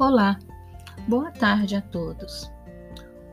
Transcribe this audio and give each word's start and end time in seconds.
Olá, 0.00 0.38
boa 1.06 1.30
tarde 1.30 1.76
a 1.76 1.82
todos. 1.82 2.50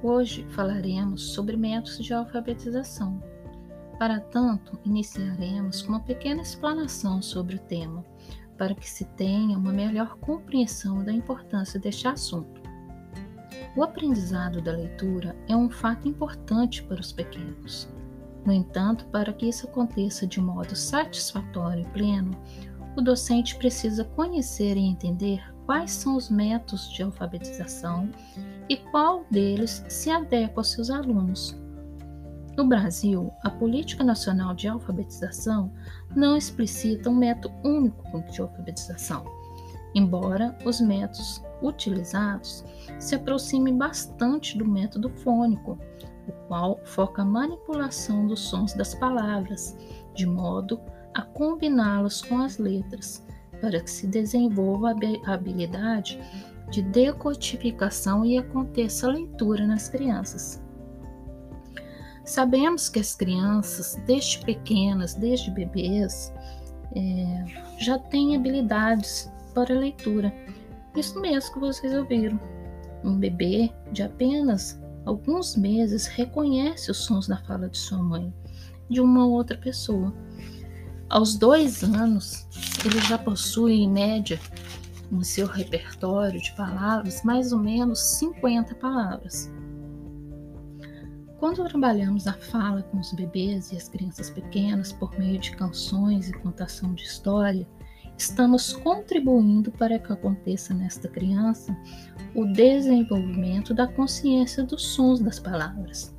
Hoje 0.04 0.46
falaremos 0.50 1.32
sobre 1.32 1.56
métodos 1.56 2.04
de 2.04 2.14
alfabetização. 2.14 3.24
Para 3.98 4.20
tanto, 4.20 4.78
iniciaremos 4.84 5.82
com 5.82 5.94
uma 5.94 6.02
pequena 6.02 6.42
explanação 6.42 7.22
sobre 7.22 7.56
o 7.56 7.60
tema, 7.60 8.04
para 8.58 8.76
que 8.76 8.90
se 8.90 9.06
tenha 9.06 9.58
uma 9.58 9.72
melhor 9.72 10.18
compreensão 10.18 11.06
da 11.06 11.14
importância 11.14 11.80
deste 11.80 12.06
assunto. 12.06 12.62
O 13.74 13.82
aprendizado 13.82 14.62
da 14.62 14.74
leitura 14.74 15.38
é 15.48 15.56
um 15.56 15.70
fato 15.70 16.06
importante 16.06 16.84
para 16.84 17.00
os 17.00 17.14
pequenos. 17.14 17.88
No 18.46 18.52
entanto, 18.52 19.06
para 19.06 19.32
que 19.32 19.48
isso 19.48 19.68
aconteça 19.68 20.28
de 20.28 20.42
modo 20.42 20.76
satisfatório 20.76 21.84
e 21.84 21.94
pleno, 21.94 22.32
o 22.98 23.02
docente 23.02 23.56
precisa 23.56 24.04
conhecer 24.04 24.76
e 24.76 24.82
entender 24.82 25.42
quais 25.68 25.92
são 25.92 26.16
os 26.16 26.30
métodos 26.30 26.90
de 26.90 27.04
alfabetização 27.04 28.10
e 28.70 28.78
qual 28.78 29.26
deles 29.30 29.86
se 29.90 30.10
adequa 30.10 30.62
aos 30.62 30.72
seus 30.72 30.90
alunos. 30.90 31.56
No 32.56 32.66
Brasil, 32.66 33.32
a 33.44 33.50
Política 33.50 34.04
Nacional 34.04 34.56
de 34.56 34.68
Alfabetização 34.68 35.72
não 36.16 36.36
explicita 36.36 37.10
um 37.10 37.16
método 37.16 37.54
único 37.64 38.22
de 38.32 38.42
alfabetização, 38.42 39.26
embora 39.94 40.58
os 40.66 40.80
métodos 40.80 41.44
utilizados 41.62 42.64
se 42.98 43.14
aproximem 43.14 43.78
bastante 43.78 44.58
do 44.58 44.66
método 44.66 45.10
fônico, 45.10 45.78
o 46.28 46.32
qual 46.48 46.80
foca 46.86 47.22
a 47.22 47.26
manipulação 47.26 48.26
dos 48.26 48.40
sons 48.40 48.74
das 48.74 48.96
palavras, 48.96 49.78
de 50.16 50.26
modo 50.26 50.80
a 51.14 51.22
combiná-los 51.22 52.22
com 52.22 52.40
as 52.40 52.58
letras, 52.58 53.24
para 53.62 53.80
que 53.80 53.90
se 53.90 54.08
desenvolva 54.08 54.94
a 55.26 55.34
habilidade 55.34 56.20
de 56.72 56.82
decodificação 56.82 58.26
e 58.26 58.38
aconteça 58.38 59.08
a 59.08 59.12
leitura 59.12 59.66
nas 59.66 59.90
crianças. 59.90 60.62
Sabemos 62.26 62.90
que 62.90 63.00
as 63.00 63.16
crianças, 63.16 63.98
desde 64.06 64.44
pequenas, 64.44 65.14
desde 65.14 65.50
bebês, 65.50 66.34
é, 66.94 67.46
já 67.80 67.98
têm 67.98 68.36
habilidades 68.36 69.32
para 69.54 69.74
leitura. 69.74 70.34
Isso 70.96 71.20
mesmo 71.22 71.54
que 71.54 71.60
vocês 71.60 71.94
ouviram. 71.94 72.38
Um 73.04 73.18
bebê 73.18 73.72
de 73.94 74.04
apenas 74.04 74.78
alguns 75.06 75.56
meses 75.56 76.06
reconhece 76.08 76.92
os 76.92 76.98
sons 76.98 77.28
da 77.28 77.38
fala 77.38 77.70
de 77.70 77.78
sua 77.78 78.04
mãe, 78.04 78.34
de 78.90 79.00
uma 79.00 79.26
outra 79.26 79.58
pessoa. 79.58 80.14
Aos 81.10 81.38
dois 81.38 81.84
anos, 81.84 82.46
ele 82.84 83.00
já 83.00 83.18
possui, 83.18 83.76
em 83.76 83.90
média, 83.90 84.38
no 85.10 85.24
seu 85.24 85.48
repertório 85.48 86.42
de 86.42 86.52
palavras, 86.52 87.24
mais 87.24 87.54
ou 87.54 87.60
menos 87.60 88.00
50 88.18 88.76
palavras. 88.76 89.50
Quando 91.40 91.64
trabalhamos 91.64 92.28
a 92.28 92.34
fala 92.34 92.84
com 92.84 93.00
os 93.00 93.14
bebês 93.14 93.72
e 93.72 93.78
as 93.78 93.88
crianças 93.88 94.30
pequenas 94.30 94.92
por 94.92 95.18
meio 95.18 95.40
de 95.40 95.56
canções 95.56 96.30
e 96.30 96.34
contação 96.34 96.94
de 96.94 97.04
história, 97.04 97.66
estamos 98.18 98.74
contribuindo 98.74 99.72
para 99.72 99.98
que 100.00 100.12
aconteça 100.12 100.74
nesta 100.74 101.08
criança 101.08 101.78
o 102.36 102.46
desenvolvimento 102.46 103.74
da 103.74 103.88
consciência 103.88 104.62
dos 104.62 104.86
sons 104.88 105.22
das 105.22 105.40
palavras. 105.40 106.14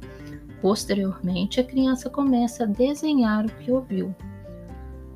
Posteriormente, 0.62 1.60
a 1.60 1.64
criança 1.64 2.08
começa 2.08 2.64
a 2.64 2.66
desenhar 2.66 3.44
o 3.44 3.54
que 3.56 3.70
ouviu. 3.70 4.14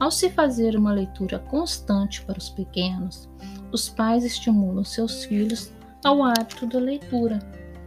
Ao 0.02 0.10
se 0.10 0.28
fazer 0.30 0.74
uma 0.74 0.92
leitura 0.92 1.38
constante 1.38 2.22
para 2.22 2.36
os 2.36 2.50
pequenos, 2.50 3.30
os 3.70 3.88
pais 3.88 4.24
estimulam 4.24 4.82
seus 4.82 5.24
filhos 5.24 5.72
ao 6.04 6.24
hábito 6.24 6.66
da 6.66 6.80
leitura, 6.80 7.38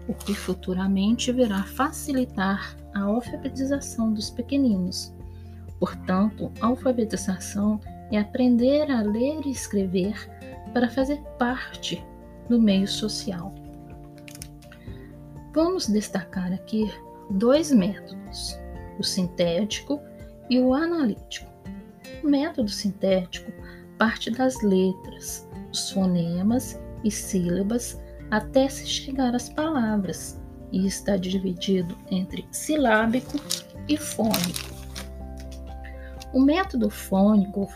o 0.07 0.13
que 0.13 0.33
futuramente 0.33 1.29
virá 1.33 1.63
facilitar 1.63 2.73
a 2.93 3.01
alfabetização 3.01 4.13
dos 4.13 4.29
pequeninos. 4.29 5.13
Portanto, 5.77 6.53
a 6.61 6.67
alfabetização 6.67 7.81
é 8.09 8.17
aprender 8.17 8.89
a 8.89 9.01
ler 9.01 9.45
e 9.45 9.51
escrever 9.51 10.15
para 10.71 10.89
fazer 10.89 11.21
parte 11.37 12.01
do 12.47 12.57
meio 12.61 12.87
social. 12.87 13.53
Vamos 15.53 15.85
destacar 15.87 16.53
aqui 16.53 16.89
dois 17.29 17.73
métodos, 17.73 18.57
o 18.97 19.03
sintético 19.03 19.99
e 20.49 20.61
o 20.61 20.73
analítico. 20.73 21.54
O 22.23 22.27
método 22.27 22.69
sintético 22.69 23.51
parte 23.97 24.31
das 24.31 24.61
letras, 24.61 25.47
os 25.71 25.91
fonemas 25.91 26.79
e 27.03 27.11
sílabas 27.11 28.01
até 28.31 28.67
se 28.67 28.85
chegar 28.87 29.35
às 29.35 29.49
palavras 29.49 30.41
e 30.71 30.85
está 30.85 31.15
dividido 31.15 31.97
entre 32.09 32.45
silábico 32.51 33.37
e 33.87 33.95
fônico. 33.95 34.75
O 36.33 36.41
método 36.41 36.89
fônico 36.89 37.67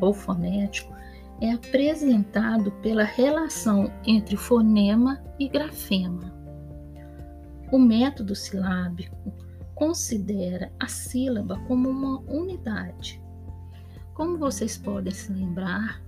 ou 0.00 0.12
fonético 0.12 0.92
é 1.40 1.52
apresentado 1.52 2.72
pela 2.82 3.04
relação 3.04 3.92
entre 4.04 4.36
fonema 4.36 5.22
e 5.38 5.48
grafema. 5.48 6.34
O 7.70 7.78
método 7.78 8.34
silábico 8.34 9.32
considera 9.74 10.72
a 10.80 10.88
sílaba 10.88 11.60
como 11.68 11.88
uma 11.88 12.18
unidade 12.22 13.22
como 14.18 14.36
vocês 14.36 14.76
podem 14.76 15.14
se 15.14 15.32
lembrar, 15.32 16.02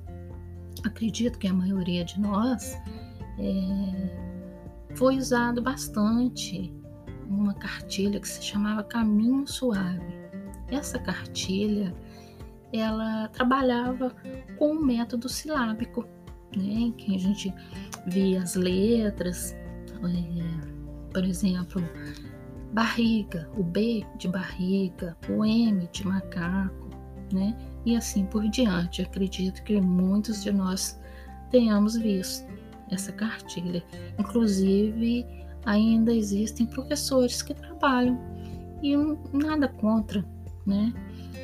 acredito 0.83 1.39
que 1.39 1.47
a 1.47 1.53
maioria 1.53 2.05
de 2.05 2.21
nós 2.21 2.77
é, 3.39 4.97
foi 4.97 5.17
usado 5.17 5.63
bastante 5.63 6.75
uma 7.29 7.55
cartilha 7.55 8.19
que 8.19 8.27
se 8.27 8.43
chamava 8.43 8.83
Caminho 8.83 9.47
Suave. 9.47 10.13
Essa 10.73 10.99
cartilha 10.99 11.95
ela 12.73 13.29
trabalhava 13.29 14.13
com 14.59 14.73
o 14.73 14.85
método 14.85 15.29
silábico, 15.29 16.05
né, 16.57 16.93
que 16.99 17.15
a 17.15 17.19
gente 17.19 17.55
via 18.09 18.43
as 18.43 18.57
letras, 18.57 19.53
é, 19.53 21.13
por 21.13 21.25
exemplo, 21.25 21.81
barriga, 22.73 23.49
o 23.57 23.63
B 23.63 24.05
de 24.19 24.27
barriga, 24.27 25.17
o 25.29 25.45
M 25.45 25.89
de 25.93 26.05
macaco, 26.05 26.91
né? 27.33 27.55
e 27.85 27.97
assim 27.97 28.25
por 28.25 28.49
diante. 28.49 29.03
Acredito 29.03 29.63
que 29.63 29.81
muitos 29.81 30.43
de 30.43 30.53
nós 30.53 30.99
tenhamos 31.51 31.97
visto 31.97 32.47
essa 32.91 33.13
cartilha. 33.13 33.83
Inclusive, 34.19 35.27
ainda 35.65 36.13
existem 36.13 36.67
professores 36.67 37.43
que 37.43 37.55
trabalham 37.55 38.19
e 38.83 38.97
nada 39.33 39.69
contra, 39.69 40.25
né? 40.67 40.93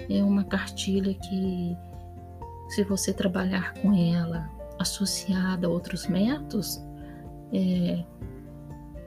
É 0.09 0.23
uma 0.23 0.45
cartilha 0.45 1.15
que, 1.15 1.77
se 2.71 2.85
você 2.85 3.13
trabalhar 3.13 3.75
com 3.75 3.93
ela 3.93 4.49
associada 4.79 5.67
a 5.67 5.71
outros 5.71 6.07
métodos, 6.07 6.83
é, 7.53 8.05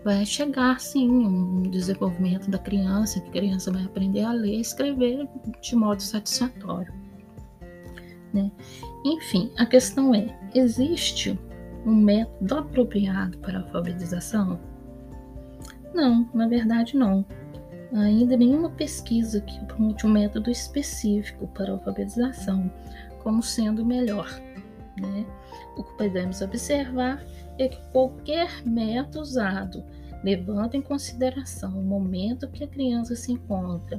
vai 0.09 0.25
chegar 0.25 0.79
sim 0.79 1.07
um 1.07 1.61
desenvolvimento 1.61 2.49
da 2.49 2.57
criança, 2.57 3.21
que 3.21 3.29
a 3.29 3.31
criança 3.31 3.71
vai 3.71 3.83
aprender 3.83 4.23
a 4.23 4.31
ler 4.31 4.55
e 4.55 4.61
escrever 4.61 5.29
de 5.61 5.75
modo 5.75 6.01
satisfatório. 6.01 6.91
Né? 8.33 8.51
Enfim, 9.05 9.51
a 9.55 9.67
questão 9.67 10.15
é: 10.15 10.35
existe 10.55 11.39
um 11.85 11.93
método 11.93 12.55
apropriado 12.55 13.37
para 13.37 13.59
a 13.59 13.61
alfabetização? 13.61 14.59
Não, 15.93 16.27
na 16.33 16.47
verdade 16.47 16.97
não. 16.97 17.23
Ainda 17.93 18.35
nenhuma 18.35 18.71
pesquisa 18.71 19.41
que 19.41 19.59
aponte 19.59 20.07
um 20.07 20.09
método 20.09 20.49
específico 20.49 21.47
para 21.49 21.69
a 21.69 21.73
alfabetização 21.73 22.71
como 23.21 23.43
sendo 23.43 23.85
melhor. 23.85 24.27
Né? 24.99 25.23
O 25.77 25.83
que 25.83 25.97
podemos 25.97 26.41
observar 26.41 27.23
é 27.59 27.67
que 27.67 27.81
qualquer 27.91 28.65
método 28.65 29.21
usado 29.21 29.83
levando 30.23 30.75
em 30.75 30.81
consideração 30.81 31.79
o 31.79 31.83
momento 31.83 32.49
que 32.49 32.63
a 32.63 32.67
criança 32.67 33.15
se 33.15 33.31
encontra, 33.31 33.97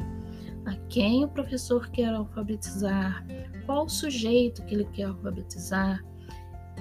a 0.66 0.74
quem 0.88 1.24
o 1.24 1.28
professor 1.28 1.88
quer 1.90 2.12
alfabetizar, 2.12 3.24
qual 3.64 3.86
o 3.86 3.88
sujeito 3.88 4.64
que 4.64 4.74
ele 4.74 4.84
quer 4.92 5.04
alfabetizar, 5.04 6.04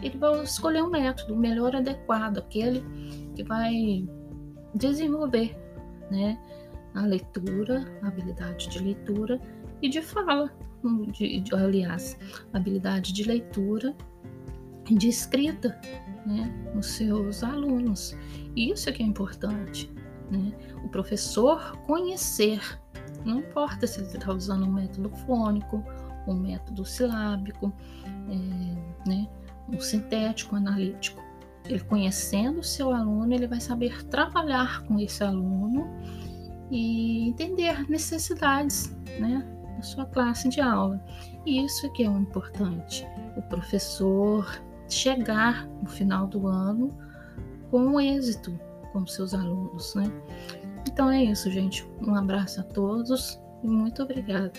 ele 0.02 0.18
vai 0.18 0.44
escolher 0.44 0.82
um 0.82 0.90
método 0.90 1.36
melhor 1.36 1.76
adequado, 1.76 2.40
aquele 2.40 2.84
que 3.36 3.44
vai 3.44 4.08
desenvolver 4.76 5.58
né, 6.12 6.38
a 6.94 7.02
leitura, 7.02 7.86
a 8.02 8.08
habilidade 8.08 8.70
de 8.70 8.80
leitura 8.80 9.40
e 9.82 9.90
de 9.90 10.02
fala, 10.02 10.52
de, 11.12 11.40
de, 11.40 11.56
aliás, 11.56 12.18
habilidade 12.54 13.14
de 13.14 13.24
leitura 13.24 13.96
e 14.90 14.96
de 14.96 15.08
escrita 15.08 15.80
né, 16.26 16.72
nos 16.74 16.88
seus 16.88 17.44
alunos. 17.44 18.16
Isso 18.56 18.90
é 18.90 18.92
que 18.92 19.04
é 19.04 19.06
importante. 19.06 19.92
Né? 20.30 20.54
O 20.84 20.90
professor 20.90 21.78
conhecer 21.86 22.62
não 23.26 23.40
importa 23.40 23.86
se 23.86 24.00
ele 24.00 24.08
está 24.08 24.32
usando 24.32 24.66
um 24.66 24.72
método 24.72 25.10
fônico, 25.10 25.84
um 26.28 26.36
método 26.36 26.86
silábico, 26.86 27.74
é, 28.06 29.10
né, 29.10 29.28
um 29.68 29.80
sintético, 29.80 30.56
analítico. 30.56 31.22
ele 31.66 31.80
conhecendo 31.82 32.60
o 32.60 32.64
seu 32.64 32.92
aluno, 32.92 33.34
ele 33.34 33.48
vai 33.48 33.60
saber 33.60 34.04
trabalhar 34.06 34.84
com 34.84 35.00
esse 35.00 35.24
aluno 35.24 35.88
e 36.72 37.30
entender 37.30 37.90
necessidades, 37.90 38.96
né, 39.20 39.46
da 39.76 39.82
sua 39.82 40.06
classe 40.06 40.50
de 40.50 40.62
aula. 40.62 41.04
E 41.46 41.64
isso 41.64 41.92
que 41.94 42.04
é 42.04 42.10
o 42.10 42.18
importante, 42.18 43.06
o 43.36 43.42
professor 43.44 44.62
chegar 44.90 45.68
no 45.82 45.90
final 45.90 46.28
do 46.28 46.48
ano 46.48 46.90
com 47.70 48.00
êxito 48.00 48.60
com 48.92 49.06
seus 49.06 49.34
alunos, 49.34 49.94
né? 49.96 50.12
Então 50.88 51.10
é 51.10 51.24
isso, 51.24 51.50
gente. 51.52 51.88
Um 52.02 52.16
abraço 52.16 52.60
a 52.60 52.64
todos 52.64 53.40
e 53.64 53.68
muito 53.68 54.02
obrigada. 54.04 54.52